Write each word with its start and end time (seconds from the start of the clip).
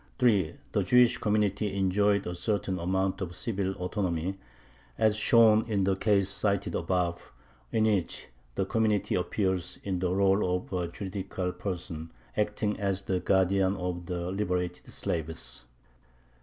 3. 0.17 0.55
The 0.71 0.81
Jewish 0.81 1.19
community 1.19 1.77
enjoyed 1.77 2.25
a 2.25 2.33
certain 2.33 2.79
amount 2.79 3.21
of 3.21 3.35
civil 3.35 3.73
autonomy, 3.75 4.39
as 4.97 5.15
shown 5.15 5.63
in 5.67 5.83
the 5.83 5.95
case 5.95 6.27
cited 6.27 6.73
above, 6.73 7.31
in 7.71 7.83
which 7.83 8.29
the 8.55 8.65
community 8.65 9.13
appears 9.13 9.77
in 9.83 9.99
the 9.99 10.09
rôle 10.09 10.43
of 10.55 10.73
a 10.73 10.87
juridical 10.87 11.51
person, 11.51 12.09
acting 12.35 12.79
as 12.79 13.03
the 13.03 13.19
guardian 13.19 13.77
of 13.77 14.07
the 14.07 14.31
liberated 14.31 14.91
slaves. 14.91 15.65